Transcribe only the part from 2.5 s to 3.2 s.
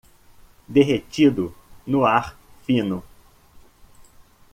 fino